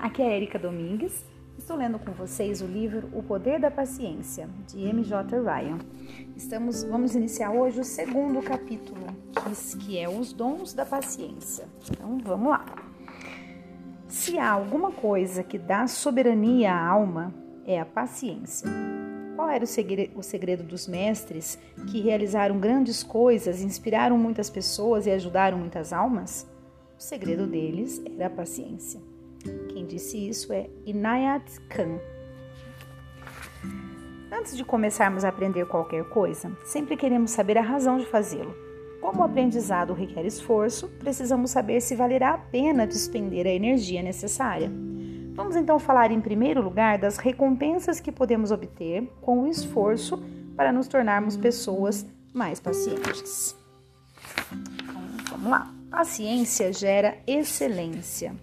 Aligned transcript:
aqui 0.00 0.22
é 0.22 0.26
a 0.26 0.36
Erika 0.36 0.58
Domingues. 0.58 1.24
Estou 1.58 1.76
lendo 1.76 1.98
com 1.98 2.12
vocês 2.12 2.62
o 2.62 2.66
livro 2.66 3.10
O 3.12 3.22
Poder 3.22 3.60
da 3.60 3.70
Paciência, 3.70 4.48
de 4.66 4.82
M.J. 4.82 5.38
Ryan. 5.38 5.78
Estamos, 6.34 6.82
vamos 6.82 7.14
iniciar 7.14 7.50
hoje 7.50 7.80
o 7.80 7.84
segundo 7.84 8.40
capítulo, 8.40 9.06
que 9.80 9.98
é 9.98 10.08
Os 10.08 10.32
Dons 10.32 10.72
da 10.72 10.86
Paciência. 10.86 11.68
Então, 11.90 12.18
vamos 12.24 12.50
lá. 12.50 12.64
Se 14.08 14.38
há 14.38 14.50
alguma 14.50 14.90
coisa 14.90 15.44
que 15.44 15.58
dá 15.58 15.86
soberania 15.86 16.72
à 16.72 16.88
alma, 16.88 17.34
é 17.66 17.78
a 17.78 17.84
paciência. 17.84 18.68
Qual 19.36 19.50
era 19.50 19.64
o 19.64 20.22
segredo, 20.22 20.64
dos 20.64 20.88
mestres 20.88 21.58
que 21.90 22.00
realizaram 22.00 22.58
grandes 22.58 23.02
coisas, 23.02 23.62
inspiraram 23.62 24.16
muitas 24.16 24.48
pessoas 24.48 25.06
e 25.06 25.10
ajudaram 25.10 25.58
muitas 25.58 25.92
almas? 25.92 26.50
O 26.98 27.02
segredo 27.02 27.46
deles 27.46 28.02
era 28.16 28.26
a 28.26 28.30
paciência. 28.30 29.09
Quem 29.68 29.86
disse 29.86 30.28
isso 30.28 30.52
é 30.52 30.68
Inayat 30.84 31.60
Khan. 31.68 31.98
Antes 34.32 34.56
de 34.56 34.64
começarmos 34.64 35.24
a 35.24 35.28
aprender 35.28 35.66
qualquer 35.66 36.04
coisa, 36.04 36.56
sempre 36.64 36.96
queremos 36.96 37.30
saber 37.30 37.58
a 37.58 37.62
razão 37.62 37.98
de 37.98 38.06
fazê-lo. 38.06 38.54
Como 39.00 39.20
o 39.20 39.24
aprendizado 39.24 39.94
requer 39.94 40.24
esforço, 40.24 40.88
precisamos 40.98 41.50
saber 41.50 41.80
se 41.80 41.96
valerá 41.96 42.34
a 42.34 42.38
pena 42.38 42.86
despender 42.86 43.46
a 43.46 43.50
energia 43.50 44.02
necessária. 44.02 44.70
Vamos 45.34 45.56
então 45.56 45.78
falar 45.78 46.10
em 46.10 46.20
primeiro 46.20 46.60
lugar 46.62 46.98
das 46.98 47.16
recompensas 47.16 47.98
que 47.98 48.12
podemos 48.12 48.50
obter 48.50 49.10
com 49.20 49.42
o 49.42 49.46
esforço 49.46 50.22
para 50.54 50.72
nos 50.72 50.86
tornarmos 50.86 51.36
pessoas 51.36 52.06
mais 52.32 52.60
pacientes. 52.60 53.56
Então, 54.52 55.02
vamos 55.30 55.50
lá. 55.50 55.74
Paciência 55.90 56.72
gera 56.72 57.16
excelência. 57.26 58.34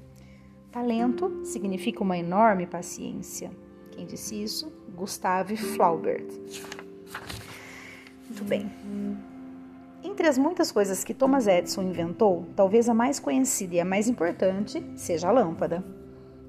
Talento 0.72 1.46
significa 1.46 2.04
uma 2.04 2.18
enorme 2.18 2.68
paciência. 2.68 3.50
Quem 3.92 4.06
disse 4.06 4.42
isso? 4.42 4.72
Gustave 4.96 5.56
Flaubert. 5.56 6.28
Muito 8.26 8.44
bem. 8.44 8.70
Entre 10.04 10.28
as 10.28 10.38
muitas 10.38 10.72
coisas 10.72 11.04
que 11.06 11.14
Thomas 11.14 11.48
Edison 11.48 11.82
inventou, 11.84 12.46
talvez 12.56 12.90
a 12.90 12.94
mais 12.94 13.18
conhecida 13.18 13.76
e 13.76 13.80
a 13.80 13.86
mais 13.86 14.10
importante 14.10 14.86
seja 14.96 15.30
a 15.30 15.32
lâmpada. 15.32 15.84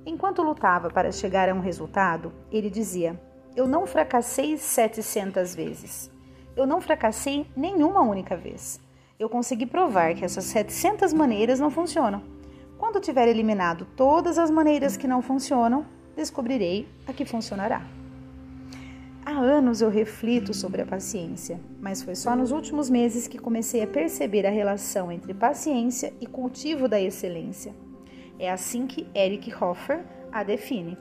Enquanto 0.04 0.42
lutava 0.42 0.90
para 0.90 1.12
chegar 1.12 1.48
a 1.48 1.54
um 1.54 1.60
resultado, 1.60 2.32
ele 2.50 2.68
dizia: 2.68 3.18
Eu 3.54 3.68
não 3.68 3.86
fracassei 3.86 4.58
700 4.58 5.54
vezes. 5.54 6.10
Eu 6.56 6.66
não 6.66 6.80
fracassei 6.80 7.46
nenhuma 7.56 8.00
única 8.02 8.36
vez. 8.36 8.80
Eu 9.18 9.28
consegui 9.28 9.64
provar 9.64 10.14
que 10.14 10.24
essas 10.24 10.44
700 10.44 11.12
maneiras 11.12 11.60
não 11.60 11.70
funcionam 11.70 12.37
quando 12.78 13.00
tiver 13.00 13.28
eliminado 13.28 13.86
todas 13.96 14.38
as 14.38 14.50
maneiras 14.50 14.96
que 14.96 15.08
não 15.08 15.20
funcionam, 15.20 15.84
descobrirei 16.16 16.88
a 17.06 17.12
que 17.12 17.24
funcionará. 17.24 17.82
Há 19.26 19.32
anos 19.32 19.82
eu 19.82 19.90
reflito 19.90 20.54
sobre 20.54 20.80
a 20.80 20.86
paciência, 20.86 21.60
mas 21.80 22.02
foi 22.02 22.14
só 22.14 22.34
nos 22.34 22.50
últimos 22.50 22.88
meses 22.88 23.28
que 23.28 23.36
comecei 23.36 23.82
a 23.82 23.86
perceber 23.86 24.46
a 24.46 24.50
relação 24.50 25.12
entre 25.12 25.34
paciência 25.34 26.14
e 26.20 26.26
cultivo 26.26 26.88
da 26.88 26.98
excelência. 26.98 27.74
É 28.38 28.50
assim 28.50 28.86
que 28.86 29.06
Eric 29.14 29.52
Hoffer 29.52 30.02
a 30.32 30.42
define. 30.42 30.96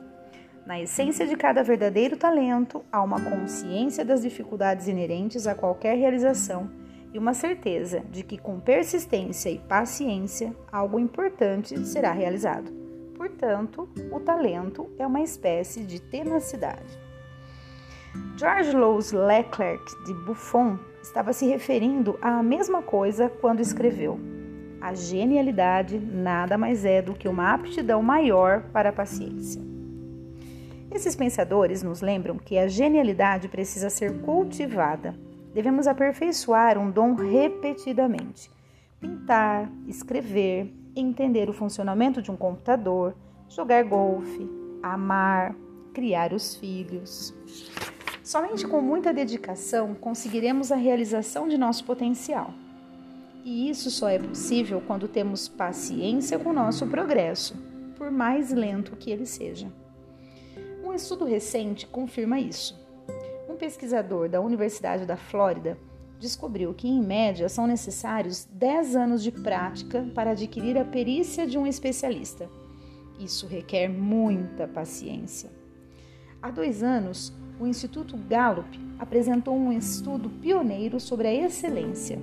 Na 0.66 0.78
essência 0.78 1.26
de 1.26 1.36
cada 1.36 1.62
verdadeiro 1.62 2.16
talento 2.16 2.84
há 2.92 3.02
uma 3.02 3.20
consciência 3.20 4.04
das 4.04 4.20
dificuldades 4.20 4.88
inerentes 4.88 5.46
a 5.46 5.54
qualquer 5.54 5.96
realização 5.96 6.68
e 7.12 7.18
uma 7.18 7.34
certeza 7.34 8.02
de 8.10 8.22
que 8.22 8.36
com 8.36 8.60
persistência 8.60 9.50
e 9.50 9.58
paciência 9.58 10.54
algo 10.70 10.98
importante 10.98 11.78
será 11.86 12.12
realizado. 12.12 12.70
Portanto, 13.16 13.88
o 14.12 14.20
talento 14.20 14.88
é 14.98 15.06
uma 15.06 15.20
espécie 15.20 15.82
de 15.84 16.00
tenacidade. 16.00 16.98
George 18.36 18.72
Louis 18.76 19.12
Leclerc 19.12 19.84
de 20.04 20.14
Buffon 20.14 20.78
estava 21.02 21.32
se 21.32 21.46
referindo 21.46 22.18
à 22.22 22.42
mesma 22.42 22.82
coisa 22.82 23.28
quando 23.28 23.60
escreveu: 23.60 24.18
A 24.80 24.94
genialidade 24.94 25.98
nada 25.98 26.56
mais 26.56 26.84
é 26.84 27.02
do 27.02 27.14
que 27.14 27.28
uma 27.28 27.52
aptidão 27.52 28.02
maior 28.02 28.62
para 28.72 28.90
a 28.90 28.92
paciência. 28.92 29.60
Esses 30.90 31.14
pensadores 31.14 31.82
nos 31.82 32.00
lembram 32.00 32.38
que 32.38 32.56
a 32.56 32.66
genialidade 32.66 33.48
precisa 33.48 33.90
ser 33.90 34.20
cultivada 34.20 35.14
devemos 35.58 35.88
aperfeiçoar 35.88 36.78
um 36.78 36.88
dom 36.88 37.14
repetidamente. 37.14 38.48
Pintar, 39.00 39.68
escrever, 39.88 40.72
entender 40.94 41.50
o 41.50 41.52
funcionamento 41.52 42.22
de 42.22 42.30
um 42.30 42.36
computador, 42.36 43.16
jogar 43.48 43.82
golfe, 43.82 44.48
amar, 44.80 45.56
criar 45.92 46.32
os 46.32 46.54
filhos. 46.54 47.34
Somente 48.22 48.68
com 48.68 48.80
muita 48.80 49.12
dedicação 49.12 49.96
conseguiremos 49.96 50.70
a 50.70 50.76
realização 50.76 51.48
de 51.48 51.58
nosso 51.58 51.84
potencial. 51.84 52.54
E 53.44 53.68
isso 53.68 53.90
só 53.90 54.08
é 54.08 54.18
possível 54.20 54.80
quando 54.86 55.08
temos 55.08 55.48
paciência 55.48 56.38
com 56.38 56.50
o 56.50 56.54
nosso 56.54 56.86
progresso, 56.86 57.56
por 57.96 58.12
mais 58.12 58.52
lento 58.52 58.94
que 58.94 59.10
ele 59.10 59.26
seja. 59.26 59.66
Um 60.84 60.94
estudo 60.94 61.24
recente 61.24 61.84
confirma 61.84 62.38
isso 62.38 62.86
pesquisador 63.58 64.28
da 64.28 64.40
Universidade 64.40 65.04
da 65.04 65.16
Flórida 65.16 65.76
descobriu 66.18 66.72
que, 66.72 66.88
em 66.88 67.02
média, 67.02 67.48
são 67.48 67.66
necessários 67.66 68.44
10 68.50 68.96
anos 68.96 69.22
de 69.22 69.30
prática 69.30 70.06
para 70.14 70.30
adquirir 70.30 70.78
a 70.78 70.84
perícia 70.84 71.46
de 71.46 71.58
um 71.58 71.66
especialista. 71.66 72.48
Isso 73.18 73.46
requer 73.46 73.88
muita 73.88 74.66
paciência. 74.66 75.50
Há 76.40 76.50
dois 76.50 76.82
anos, 76.82 77.32
o 77.60 77.66
Instituto 77.66 78.16
Gallup 78.16 78.78
apresentou 78.98 79.56
um 79.56 79.72
estudo 79.72 80.30
pioneiro 80.30 81.00
sobre 81.00 81.26
a 81.26 81.34
excelência. 81.34 82.18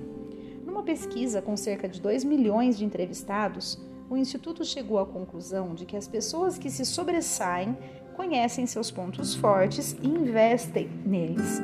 Numa 0.64 0.82
pesquisa 0.82 1.42
com 1.42 1.56
cerca 1.56 1.88
de 1.88 2.00
2 2.00 2.24
milhões 2.24 2.78
de 2.78 2.84
entrevistados, 2.84 3.78
o 4.08 4.16
Instituto 4.16 4.64
chegou 4.64 4.98
à 4.98 5.06
conclusão 5.06 5.74
de 5.74 5.84
que 5.84 5.96
as 5.96 6.08
pessoas 6.08 6.56
que 6.58 6.70
se 6.70 6.84
sobressaem 6.84 7.76
conhecem 8.16 8.66
seus 8.66 8.90
pontos 8.90 9.34
fortes 9.34 9.94
e 10.02 10.08
investem 10.08 10.88
neles. 11.04 11.60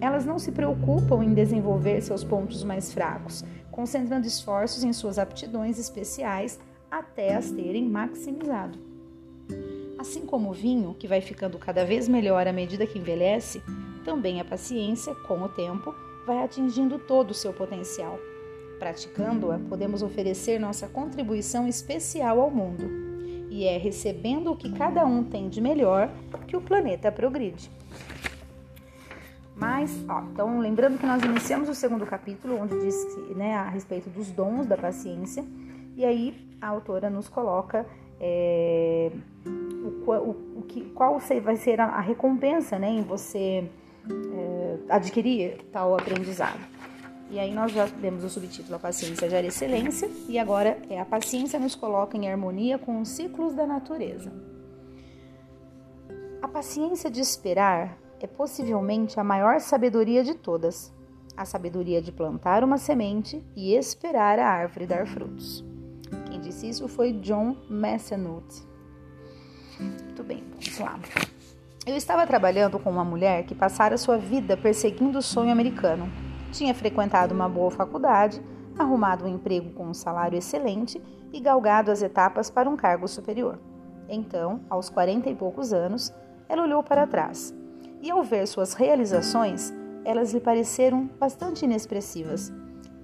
Elas 0.00 0.24
não 0.24 0.38
se 0.38 0.52
preocupam 0.52 1.24
em 1.24 1.32
desenvolver 1.32 2.00
seus 2.02 2.22
pontos 2.22 2.62
mais 2.62 2.92
fracos, 2.92 3.42
concentrando 3.70 4.26
esforços 4.26 4.84
em 4.84 4.92
suas 4.92 5.18
aptidões 5.18 5.78
especiais 5.78 6.60
até 6.90 7.34
as 7.34 7.50
terem 7.50 7.88
maximizado. 7.88 8.78
Assim 9.98 10.24
como 10.24 10.50
o 10.50 10.54
vinho, 10.54 10.94
que 10.94 11.08
vai 11.08 11.20
ficando 11.20 11.58
cada 11.58 11.84
vez 11.84 12.06
melhor 12.06 12.46
à 12.46 12.52
medida 12.52 12.86
que 12.86 12.98
envelhece, 12.98 13.60
também 14.04 14.40
a 14.40 14.44
paciência, 14.44 15.14
com 15.14 15.42
o 15.42 15.48
tempo, 15.48 15.92
vai 16.26 16.38
atingindo 16.44 16.98
todo 16.98 17.32
o 17.32 17.34
seu 17.34 17.52
potencial. 17.52 18.18
Praticando-a, 18.78 19.58
podemos 19.58 20.02
oferecer 20.02 20.60
nossa 20.60 20.86
contribuição 20.86 21.66
especial 21.66 22.40
ao 22.40 22.50
mundo 22.50 23.07
e 23.50 23.64
é 23.64 23.78
recebendo 23.78 24.52
o 24.52 24.56
que 24.56 24.72
cada 24.72 25.04
um 25.04 25.24
tem 25.24 25.48
de 25.48 25.60
melhor 25.60 26.10
que 26.46 26.56
o 26.56 26.60
planeta 26.60 27.10
progride. 27.10 27.70
Mas, 29.56 30.04
ó, 30.08 30.22
então 30.32 30.60
lembrando 30.60 30.98
que 30.98 31.06
nós 31.06 31.22
iniciamos 31.22 31.68
o 31.68 31.74
segundo 31.74 32.06
capítulo, 32.06 32.60
onde 32.60 32.78
diz 32.78 32.94
né, 33.34 33.54
a 33.54 33.68
respeito 33.68 34.08
dos 34.08 34.30
dons 34.30 34.66
da 34.66 34.76
paciência, 34.76 35.44
e 35.96 36.04
aí 36.04 36.48
a 36.60 36.68
autora 36.68 37.10
nos 37.10 37.28
coloca 37.28 37.84
é, 38.20 39.10
o, 39.44 40.10
o, 40.10 40.58
o, 40.58 40.62
que, 40.62 40.82
qual 40.90 41.18
vai 41.42 41.56
ser 41.56 41.80
a, 41.80 42.00
recompensa 42.00 42.78
né, 42.78 42.88
em 42.88 43.02
você 43.02 43.68
é, 44.08 44.76
adquirir 44.88 45.58
tal 45.72 45.96
aprendizado. 45.96 46.77
E 47.30 47.38
aí 47.38 47.52
nós 47.52 47.72
já 47.72 47.84
demos 47.84 48.24
o 48.24 48.30
subtítulo 48.30 48.76
A 48.76 48.78
Paciência 48.78 49.28
Gera 49.28 49.46
Excelência 49.46 50.10
e 50.28 50.38
agora 50.38 50.78
é 50.88 50.98
A 50.98 51.04
Paciência 51.04 51.58
nos 51.58 51.74
coloca 51.74 52.16
em 52.16 52.28
harmonia 52.28 52.78
com 52.78 53.00
os 53.02 53.08
ciclos 53.08 53.54
da 53.54 53.66
natureza. 53.66 54.32
A 56.40 56.48
paciência 56.48 57.10
de 57.10 57.20
esperar 57.20 57.98
é 58.18 58.26
possivelmente 58.26 59.20
a 59.20 59.24
maior 59.24 59.60
sabedoria 59.60 60.24
de 60.24 60.34
todas. 60.34 60.90
A 61.36 61.44
sabedoria 61.44 62.00
de 62.00 62.10
plantar 62.10 62.64
uma 62.64 62.78
semente 62.78 63.44
e 63.54 63.74
esperar 63.74 64.38
a 64.38 64.48
árvore 64.48 64.86
dar 64.86 65.06
frutos. 65.06 65.62
Quem 66.30 66.40
disse 66.40 66.68
isso 66.68 66.88
foi 66.88 67.12
John 67.12 67.56
Massanutt. 67.68 68.66
Muito 69.78 70.24
bem, 70.24 70.42
vamos 70.50 70.78
lá. 70.78 70.98
Eu 71.86 71.94
estava 71.94 72.26
trabalhando 72.26 72.78
com 72.78 72.90
uma 72.90 73.04
mulher 73.04 73.44
que 73.44 73.54
passara 73.54 73.98
sua 73.98 74.16
vida 74.16 74.56
perseguindo 74.56 75.18
o 75.18 75.22
sonho 75.22 75.52
americano 75.52 76.10
tinha 76.52 76.74
frequentado 76.74 77.34
uma 77.34 77.48
boa 77.48 77.70
faculdade, 77.70 78.42
arrumado 78.78 79.24
um 79.24 79.28
emprego 79.28 79.70
com 79.70 79.86
um 79.86 79.94
salário 79.94 80.38
excelente 80.38 81.02
e 81.32 81.40
galgado 81.40 81.90
as 81.90 82.02
etapas 82.02 82.50
para 82.50 82.70
um 82.70 82.76
cargo 82.76 83.06
superior. 83.06 83.58
Então, 84.08 84.60
aos 84.70 84.88
quarenta 84.88 85.28
e 85.28 85.34
poucos 85.34 85.72
anos, 85.72 86.12
ela 86.48 86.62
olhou 86.62 86.82
para 86.82 87.06
trás 87.06 87.54
e, 88.00 88.10
ao 88.10 88.22
ver 88.22 88.46
suas 88.46 88.72
realizações, 88.72 89.72
elas 90.04 90.32
lhe 90.32 90.40
pareceram 90.40 91.10
bastante 91.18 91.64
inexpressivas. 91.64 92.52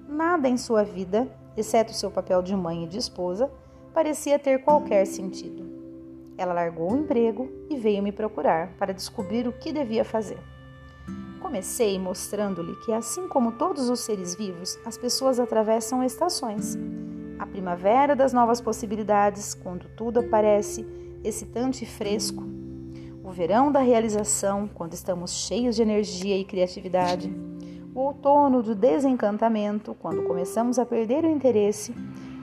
Nada 0.07 0.47
em 0.47 0.57
sua 0.57 0.83
vida, 0.83 1.27
exceto 1.55 1.93
seu 1.93 2.09
papel 2.09 2.41
de 2.41 2.55
mãe 2.55 2.85
e 2.85 2.87
de 2.87 2.97
esposa, 2.97 3.51
parecia 3.93 4.39
ter 4.39 4.63
qualquer 4.63 5.05
sentido. 5.05 5.63
Ela 6.37 6.53
largou 6.53 6.91
o 6.91 6.97
emprego 6.97 7.49
e 7.69 7.77
veio 7.77 8.01
me 8.01 8.11
procurar 8.11 8.69
para 8.77 8.93
descobrir 8.93 9.47
o 9.47 9.53
que 9.53 9.71
devia 9.71 10.03
fazer. 10.03 10.39
Comecei 11.39 11.99
mostrando-lhe 11.99 12.75
que, 12.77 12.91
assim 12.91 13.27
como 13.27 13.51
todos 13.51 13.89
os 13.89 13.99
seres 13.99 14.35
vivos, 14.35 14.77
as 14.85 14.97
pessoas 14.97 15.39
atravessam 15.39 16.03
estações. 16.03 16.77
A 17.37 17.45
primavera 17.45 18.15
das 18.15 18.33
novas 18.33 18.59
possibilidades, 18.59 19.53
quando 19.53 19.87
tudo 19.95 20.19
aparece 20.19 20.85
excitante 21.23 21.83
e 21.83 21.87
fresco. 21.87 22.43
O 23.23 23.31
verão 23.31 23.71
da 23.71 23.79
realização, 23.79 24.67
quando 24.67 24.93
estamos 24.93 25.33
cheios 25.33 25.75
de 25.75 25.81
energia 25.81 26.37
e 26.37 26.45
criatividade. 26.45 27.33
O 27.93 27.99
outono 27.99 28.61
do 28.61 28.75
desencantamento, 28.75 29.95
quando 29.95 30.23
começamos 30.23 30.77
a 30.77 30.85
perder 30.85 31.23
o 31.23 31.29
interesse. 31.29 31.93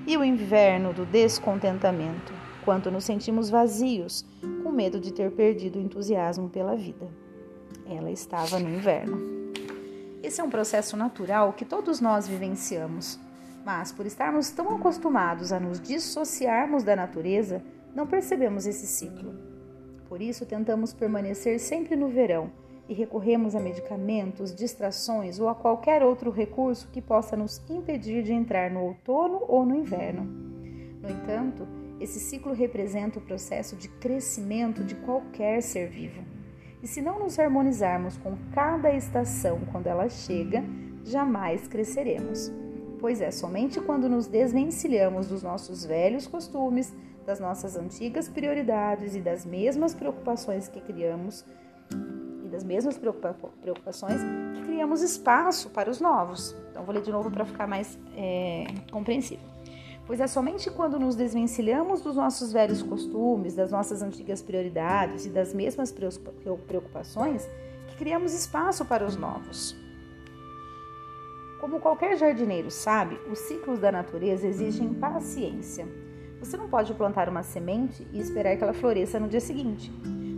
E 0.06 0.16
o 0.16 0.24
inverno 0.24 0.92
do 0.92 1.06
descontentamento, 1.06 2.32
quando 2.64 2.90
nos 2.90 3.04
sentimos 3.04 3.50
vazios, 3.50 4.24
com 4.62 4.72
medo 4.72 4.98
de 4.98 5.12
ter 5.12 5.30
perdido 5.30 5.78
o 5.78 5.82
entusiasmo 5.82 6.48
pela 6.48 6.74
vida. 6.74 7.21
Ela 7.96 8.10
estava 8.10 8.58
no 8.58 8.68
inverno. 8.68 9.20
Esse 10.22 10.40
é 10.40 10.44
um 10.44 10.50
processo 10.50 10.96
natural 10.96 11.52
que 11.52 11.64
todos 11.64 12.00
nós 12.00 12.26
vivenciamos, 12.26 13.18
mas 13.64 13.92
por 13.92 14.06
estarmos 14.06 14.50
tão 14.50 14.74
acostumados 14.76 15.52
a 15.52 15.60
nos 15.60 15.80
dissociarmos 15.80 16.82
da 16.82 16.96
natureza, 16.96 17.62
não 17.94 18.06
percebemos 18.06 18.66
esse 18.66 18.86
ciclo. 18.86 19.34
Por 20.08 20.22
isso, 20.22 20.46
tentamos 20.46 20.92
permanecer 20.92 21.58
sempre 21.58 21.96
no 21.96 22.08
verão 22.08 22.50
e 22.88 22.94
recorremos 22.94 23.54
a 23.54 23.60
medicamentos, 23.60 24.54
distrações 24.54 25.38
ou 25.38 25.48
a 25.48 25.54
qualquer 25.54 26.02
outro 26.02 26.30
recurso 26.30 26.88
que 26.92 27.02
possa 27.02 27.36
nos 27.36 27.62
impedir 27.68 28.22
de 28.22 28.32
entrar 28.32 28.70
no 28.70 28.80
outono 28.80 29.42
ou 29.48 29.64
no 29.64 29.74
inverno. 29.74 30.24
No 31.00 31.10
entanto, 31.10 31.66
esse 32.00 32.20
ciclo 32.20 32.52
representa 32.52 33.18
o 33.18 33.22
processo 33.22 33.76
de 33.76 33.88
crescimento 33.88 34.82
de 34.84 34.94
qualquer 34.96 35.62
ser 35.62 35.88
vivo. 35.88 36.31
E 36.82 36.88
se 36.88 37.00
não 37.00 37.20
nos 37.20 37.38
harmonizarmos 37.38 38.16
com 38.16 38.36
cada 38.52 38.92
estação 38.92 39.60
quando 39.70 39.86
ela 39.86 40.08
chega, 40.08 40.64
jamais 41.04 41.68
cresceremos. 41.68 42.50
Pois 42.98 43.20
é 43.20 43.30
somente 43.30 43.80
quando 43.80 44.08
nos 44.08 44.26
desvencilhamos 44.26 45.28
dos 45.28 45.44
nossos 45.44 45.84
velhos 45.84 46.26
costumes, 46.26 46.92
das 47.24 47.38
nossas 47.38 47.76
antigas 47.76 48.28
prioridades 48.28 49.14
e 49.14 49.20
das 49.20 49.46
mesmas 49.46 49.94
preocupações 49.94 50.66
que 50.66 50.80
criamos 50.80 51.44
e 52.44 52.48
das 52.48 52.64
mesmas 52.64 52.98
preocupações 52.98 54.20
que 54.54 54.62
criamos 54.64 55.02
espaço 55.02 55.70
para 55.70 55.88
os 55.88 56.00
novos. 56.00 56.56
Então 56.70 56.84
vou 56.84 56.92
ler 56.92 57.02
de 57.02 57.12
novo 57.12 57.30
para 57.30 57.44
ficar 57.44 57.68
mais 57.68 57.96
é, 58.16 58.66
compreensível 58.90 59.51
pois 60.06 60.20
é 60.20 60.26
somente 60.26 60.70
quando 60.70 60.98
nos 60.98 61.14
desvencilhamos 61.14 62.00
dos 62.00 62.16
nossos 62.16 62.52
velhos 62.52 62.82
costumes, 62.82 63.54
das 63.54 63.70
nossas 63.70 64.02
antigas 64.02 64.42
prioridades 64.42 65.26
e 65.26 65.30
das 65.30 65.54
mesmas 65.54 65.92
preocupações 66.66 67.48
que 67.88 67.96
criamos 67.96 68.34
espaço 68.34 68.84
para 68.84 69.04
os 69.04 69.16
novos. 69.16 69.76
Como 71.60 71.78
qualquer 71.78 72.16
jardineiro 72.16 72.70
sabe, 72.72 73.16
os 73.30 73.38
ciclos 73.38 73.78
da 73.78 73.92
natureza 73.92 74.48
exigem 74.48 74.92
paciência. 74.94 75.86
Você 76.40 76.56
não 76.56 76.68
pode 76.68 76.92
plantar 76.94 77.28
uma 77.28 77.44
semente 77.44 78.04
e 78.12 78.18
esperar 78.18 78.56
que 78.56 78.64
ela 78.64 78.72
floresça 78.72 79.20
no 79.20 79.28
dia 79.28 79.38
seguinte. 79.38 79.92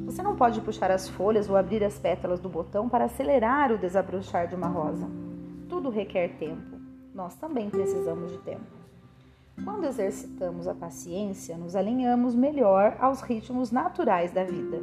Você 0.04 0.22
não 0.22 0.36
pode 0.36 0.60
puxar 0.60 0.90
as 0.90 1.08
folhas 1.08 1.48
ou 1.48 1.56
abrir 1.56 1.82
as 1.82 1.98
pétalas 1.98 2.40
do 2.40 2.48
botão 2.50 2.90
para 2.90 3.06
acelerar 3.06 3.72
o 3.72 3.78
desabrochar 3.78 4.46
de 4.46 4.54
uma 4.54 4.68
rosa. 4.68 5.08
Tudo 5.66 5.88
requer 5.88 6.36
tempo. 6.36 6.76
Nós 7.14 7.34
também 7.36 7.70
precisamos 7.70 8.30
de 8.30 8.38
tempo. 8.40 8.83
Quando 9.62 9.84
exercitamos 9.84 10.66
a 10.66 10.74
paciência, 10.74 11.56
nos 11.56 11.76
alinhamos 11.76 12.34
melhor 12.34 12.96
aos 12.98 13.20
ritmos 13.20 13.70
naturais 13.70 14.32
da 14.32 14.42
vida. 14.42 14.80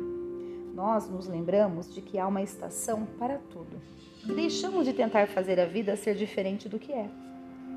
Nós 0.73 1.09
nos 1.09 1.27
lembramos 1.27 1.94
de 1.94 2.01
que 2.01 2.18
há 2.18 2.25
uma 2.25 2.41
estação 2.41 3.06
para 3.19 3.38
tudo 3.50 3.81
e 4.25 4.33
deixamos 4.33 4.85
de 4.85 4.94
tentar 4.94 5.27
fazer 5.27 5.59
a 5.59 5.65
vida 5.65 5.97
ser 5.97 6.15
diferente 6.15 6.69
do 6.69 6.79
que 6.79 6.94
é. 6.94 7.09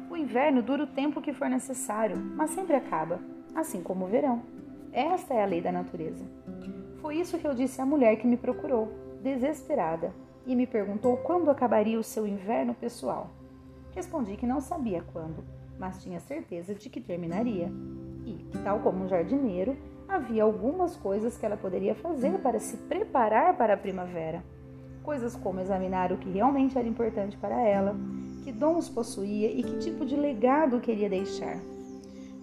O 0.08 0.17
inverno 0.17 0.62
dura 0.62 0.85
o 0.85 0.87
tempo 0.87 1.20
que 1.20 1.32
for 1.32 1.50
necessário, 1.50 2.17
mas 2.17 2.50
sempre 2.50 2.76
acaba, 2.76 3.19
assim 3.55 3.82
como 3.82 4.05
o 4.05 4.08
verão. 4.08 4.43
Esta 4.93 5.35
é 5.35 5.43
a 5.43 5.46
lei 5.46 5.61
da 5.61 5.73
natureza. 5.73 6.25
Foi 7.00 7.17
isso 7.17 7.38
que 7.38 7.46
eu 7.46 7.55
disse 7.55 7.81
à 7.81 7.87
mulher 7.87 8.17
que 8.17 8.26
me 8.26 8.37
procurou, 8.37 8.93
desesperada, 9.20 10.14
e 10.46 10.55
me 10.55 10.67
perguntou 10.67 11.17
quando 11.17 11.50
acabaria 11.50 11.99
o 11.99 12.05
seu 12.05 12.25
inverno 12.25 12.73
pessoal. 12.73 13.31
Respondi 13.93 14.37
que 14.37 14.46
não 14.46 14.61
sabia 14.61 15.02
quando 15.12 15.43
mas 15.79 16.03
tinha 16.03 16.21
certeza 16.21 16.75
de 16.75 16.88
que 16.88 17.00
terminaria. 17.00 17.71
E 18.25 18.32
que, 18.50 18.59
tal 18.59 18.81
como 18.81 19.05
um 19.05 19.09
jardineiro, 19.09 19.76
havia 20.09 20.43
algumas 20.43 20.97
coisas 20.97 21.37
que 21.37 21.44
ela 21.44 21.56
poderia 21.56 21.94
fazer 21.94 22.38
para 22.38 22.59
se 22.59 22.76
preparar 22.76 23.56
para 23.56 23.75
a 23.75 23.76
primavera. 23.76 24.43
Coisas 25.03 25.37
como 25.37 25.61
examinar 25.61 26.12
o 26.12 26.19
que 26.19 26.31
realmente 26.31 26.79
era 26.79 26.88
importante 26.88 27.37
para 27.37 27.61
ela, 27.61 27.94
que 28.43 28.53
dons 28.53 28.88
possuía 28.88 29.50
e 29.50 29.62
que 29.62 29.79
tipo 29.79 30.05
de 30.06 30.17
legado 30.17 30.81
queria 30.81 31.09
deixar. 31.09 31.59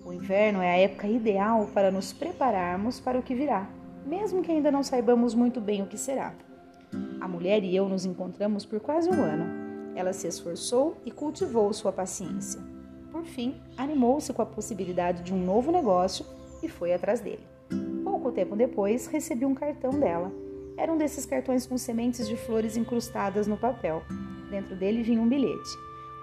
O 0.05 0.13
inverno 0.13 0.61
é 0.61 0.69
a 0.69 0.77
época 0.77 1.07
ideal 1.07 1.67
para 1.73 1.91
nos 1.91 2.11
prepararmos 2.11 2.99
para 2.99 3.17
o 3.17 3.23
que 3.23 3.33
virá, 3.33 3.67
mesmo 4.05 4.41
que 4.41 4.51
ainda 4.51 4.71
não 4.71 4.83
saibamos 4.83 5.33
muito 5.33 5.61
bem 5.61 5.81
o 5.81 5.87
que 5.87 5.97
será. 5.97 6.33
A 7.19 7.27
mulher 7.27 7.63
e 7.63 7.75
eu 7.75 7.87
nos 7.87 8.05
encontramos 8.05 8.65
por 8.65 8.79
quase 8.79 9.09
um 9.09 9.21
ano. 9.23 9.45
Ela 9.95 10.11
se 10.11 10.27
esforçou 10.27 10.97
e 11.05 11.11
cultivou 11.11 11.71
sua 11.71 11.91
paciência. 11.91 12.59
Por 13.21 13.27
fim, 13.27 13.53
animou-se 13.77 14.33
com 14.33 14.41
a 14.41 14.45
possibilidade 14.47 15.21
de 15.21 15.31
um 15.31 15.37
novo 15.37 15.71
negócio 15.71 16.25
e 16.63 16.67
foi 16.67 16.91
atrás 16.91 17.19
dele. 17.19 17.43
Pouco 18.03 18.31
tempo 18.31 18.55
depois, 18.55 19.05
recebi 19.05 19.45
um 19.45 19.53
cartão 19.53 19.91
dela. 19.91 20.31
Era 20.75 20.91
um 20.91 20.97
desses 20.97 21.23
cartões 21.23 21.67
com 21.67 21.77
sementes 21.77 22.27
de 22.27 22.35
flores 22.35 22.75
incrustadas 22.75 23.45
no 23.45 23.57
papel. 23.57 24.01
Dentro 24.49 24.75
dele 24.75 25.03
vinha 25.03 25.21
um 25.21 25.29
bilhete. 25.29 25.69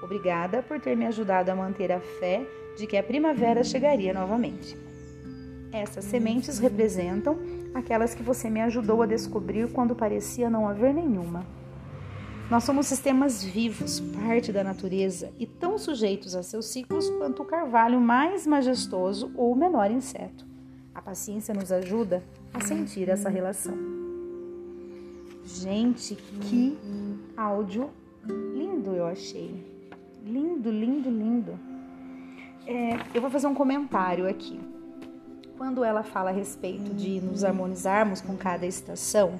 Obrigada 0.02 0.60
por 0.60 0.80
ter 0.80 0.96
me 0.96 1.06
ajudado 1.06 1.52
a 1.52 1.54
manter 1.54 1.92
a 1.92 2.00
fé 2.00 2.44
de 2.76 2.84
que 2.84 2.96
a 2.96 3.02
primavera 3.02 3.62
chegaria 3.62 4.12
novamente. 4.12 4.76
Essas 5.72 6.04
sementes 6.04 6.58
representam 6.58 7.38
aquelas 7.74 8.12
que 8.12 8.24
você 8.24 8.50
me 8.50 8.60
ajudou 8.62 9.02
a 9.02 9.06
descobrir 9.06 9.70
quando 9.70 9.94
parecia 9.94 10.50
não 10.50 10.66
haver 10.66 10.92
nenhuma. 10.92 11.46
Nós 12.50 12.64
somos 12.64 12.86
sistemas 12.86 13.44
vivos, 13.44 14.00
parte 14.00 14.50
da 14.50 14.64
natureza 14.64 15.30
e 15.38 15.46
tão 15.46 15.76
sujeitos 15.76 16.34
a 16.34 16.42
seus 16.42 16.64
ciclos 16.64 17.10
quanto 17.10 17.42
o 17.42 17.44
carvalho 17.44 18.00
mais 18.00 18.46
majestoso 18.46 19.30
ou 19.36 19.52
o 19.52 19.56
menor 19.56 19.90
inseto. 19.90 20.46
A 20.94 21.02
paciência 21.02 21.52
nos 21.52 21.70
ajuda 21.70 22.22
a 22.54 22.60
sentir 22.64 23.10
essa 23.10 23.28
relação. 23.28 23.76
Gente, 25.44 26.14
que 26.14 26.78
áudio 27.36 27.90
lindo 28.24 28.92
eu 28.92 29.04
achei. 29.04 29.62
Lindo, 30.24 30.70
lindo, 30.70 31.10
lindo. 31.10 31.58
É, 32.66 32.98
eu 33.12 33.20
vou 33.20 33.30
fazer 33.30 33.46
um 33.46 33.54
comentário 33.54 34.26
aqui. 34.26 34.58
Quando 35.58 35.84
ela 35.84 36.02
fala 36.02 36.30
a 36.30 36.32
respeito 36.32 36.94
de 36.94 37.20
nos 37.20 37.44
harmonizarmos 37.44 38.22
com 38.22 38.34
cada 38.38 38.64
estação, 38.64 39.38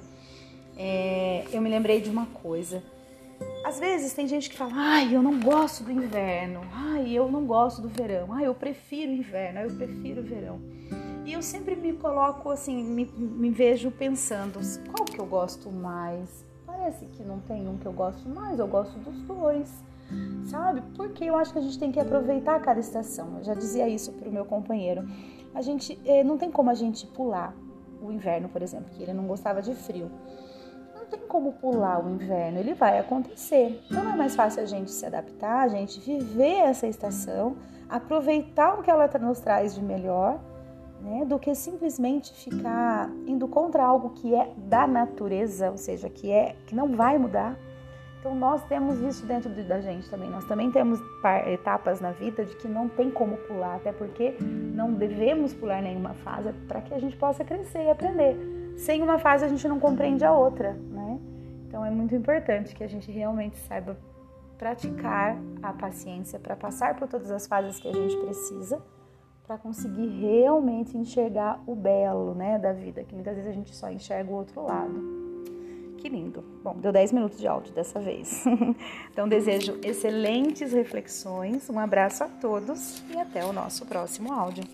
é, 0.77 1.47
eu 1.51 1.63
me 1.63 1.71
lembrei 1.71 2.03
de 2.03 2.11
uma 2.11 2.27
coisa. 2.27 2.83
Às 3.69 3.79
vezes 3.79 4.15
tem 4.15 4.27
gente 4.27 4.49
que 4.49 4.57
fala, 4.57 4.73
ai, 4.75 5.15
eu 5.15 5.23
não 5.23 5.39
gosto 5.39 5.85
do 5.85 5.93
inverno, 5.93 6.63
ai, 6.73 7.13
eu 7.13 7.31
não 7.31 7.45
gosto 7.45 7.83
do 7.83 7.89
verão, 7.89 8.33
ai, 8.33 8.47
eu 8.47 8.55
prefiro 8.55 9.13
o 9.13 9.15
inverno, 9.15 9.59
ai, 9.59 9.67
eu 9.67 9.77
prefiro 9.77 10.23
o 10.23 10.25
verão. 10.25 10.59
E 11.27 11.35
eu 11.35 11.43
sempre 11.43 11.77
me 11.77 11.93
coloco 11.93 12.49
assim, 12.49 12.83
me, 12.83 13.05
me 13.05 13.51
vejo 13.51 13.91
pensando, 13.91 14.59
qual 14.91 15.05
que 15.05 15.19
eu 15.19 15.27
gosto 15.27 15.71
mais? 15.71 16.47
Parece 16.65 17.05
que 17.09 17.23
não 17.23 17.41
tem 17.41 17.69
um 17.69 17.77
que 17.77 17.85
eu 17.85 17.93
gosto 17.93 18.27
mais, 18.27 18.59
eu 18.59 18.67
gosto 18.67 18.99
dos 19.01 19.21
dois, 19.25 19.85
sabe? 20.47 20.83
Porque 20.97 21.25
eu 21.25 21.37
acho 21.37 21.53
que 21.53 21.59
a 21.59 21.63
gente 21.63 21.79
tem 21.79 21.93
que 21.93 22.01
aproveitar 22.01 22.59
cada 22.63 22.81
estação. 22.81 23.37
Eu 23.37 23.45
já 23.45 23.53
dizia 23.53 23.87
isso 23.87 24.13
para 24.13 24.31
o 24.31 24.33
meu 24.33 24.47
companheiro. 24.47 25.07
A 25.55 25.61
gente, 25.61 26.01
eh, 26.07 26.25
não 26.25 26.39
tem 26.39 26.51
como 26.51 26.71
a 26.71 26.75
gente 26.75 27.07
pular 27.09 27.55
o 28.01 28.11
inverno, 28.11 28.49
por 28.49 28.63
exemplo, 28.63 28.91
que 28.97 29.03
ele 29.03 29.13
não 29.13 29.27
gostava 29.27 29.61
de 29.61 29.75
frio 29.75 30.11
tem 31.09 31.21
como 31.21 31.53
pular 31.53 32.05
o 32.05 32.11
inverno, 32.11 32.59
ele 32.59 32.75
vai 32.75 32.99
acontecer. 32.99 33.83
Então 33.91 34.09
é 34.11 34.17
mais 34.17 34.37
fácil 34.37 34.63
a 34.63 34.67
gente 34.67 34.91
se 34.91 35.05
adaptar, 35.05 35.61
a 35.61 35.69
gente 35.69 36.01
viver 36.01 36.61
essa 36.61 36.87
estação, 36.87 37.57
aproveitar 37.89 38.79
o 38.79 38.83
que 38.83 38.91
ela 38.91 39.09
nos 39.21 39.41
traz 39.41 39.75
de 39.75 39.83
melhor, 39.83 40.39
né, 41.01 41.25
do 41.25 41.39
que 41.39 41.55
simplesmente 41.55 42.33
ficar 42.33 43.11
indo 43.27 43.47
contra 43.47 43.85
algo 43.85 44.11
que 44.11 44.35
é 44.35 44.53
da 44.57 44.87
natureza, 44.87 45.71
ou 45.71 45.77
seja, 45.77 46.09
que 46.09 46.31
é 46.31 46.57
que 46.67 46.75
não 46.75 46.97
vai 46.97 47.19
mudar. 47.19 47.57
Então 48.19 48.35
nós 48.35 48.63
temos 48.65 49.01
isso 49.01 49.25
dentro 49.25 49.49
da 49.49 49.81
gente 49.81 50.11
também. 50.11 50.29
Nós 50.29 50.45
também 50.45 50.71
temos 50.73 51.01
etapas 51.47 52.01
na 52.01 52.11
vida 52.11 52.45
de 52.45 52.57
que 52.57 52.67
não 52.67 52.89
tem 52.89 53.11
como 53.11 53.37
pular, 53.37 53.77
até 53.77 53.93
porque 53.93 54.37
não 54.41 54.93
devemos 54.93 55.55
pular 55.55 55.81
nenhuma 55.81 56.15
fase 56.15 56.53
para 56.67 56.81
que 56.81 56.93
a 56.93 56.99
gente 56.99 57.17
possa 57.17 57.45
crescer 57.45 57.85
e 57.85 57.91
aprender. 57.91 58.37
Sem 58.77 59.03
uma 59.03 59.19
fase 59.19 59.45
a 59.45 59.49
gente 59.49 59.67
não 59.69 59.79
compreende 59.79 60.25
a 60.25 60.33
outra? 60.33 60.77
Então 61.69 61.85
é 61.85 61.91
muito 61.91 62.15
importante 62.15 62.75
que 62.75 62.83
a 62.83 62.89
gente 62.89 63.13
realmente 63.13 63.57
saiba 63.59 63.97
praticar 64.57 65.37
a 65.63 65.73
paciência 65.73 66.39
para 66.39 66.57
passar 66.57 66.97
por 66.97 67.07
todas 67.07 67.31
as 67.31 67.47
fases 67.47 67.79
que 67.79 67.87
a 67.87 67.93
gente 67.93 68.17
precisa, 68.17 68.83
para 69.47 69.57
conseguir 69.57 70.09
realmente 70.21 70.97
enxergar 70.97 71.63
o 71.67 71.77
belo, 71.77 72.35
né, 72.35 72.59
da 72.59 72.73
vida, 72.73 73.05
que 73.05 73.15
muitas 73.15 73.37
vezes 73.37 73.51
a 73.51 73.55
gente 73.55 73.75
só 73.75 73.91
enxerga 73.91 74.31
o 74.31 74.35
outro 74.35 74.63
lado. 74.63 75.19
Que 75.99 76.09
lindo. 76.09 76.43
Bom, 76.63 76.77
deu 76.77 76.93
10 76.93 77.13
minutos 77.13 77.39
de 77.39 77.47
áudio 77.47 77.73
dessa 77.73 78.01
vez. 78.01 78.45
então 79.11 79.29
desejo 79.29 79.79
excelentes 79.83 80.73
reflexões. 80.73 81.69
Um 81.69 81.79
abraço 81.79 82.25
a 82.25 82.29
todos 82.29 83.03
e 83.11 83.19
até 83.19 83.45
o 83.45 83.53
nosso 83.53 83.85
próximo 83.85 84.33
áudio. 84.33 84.65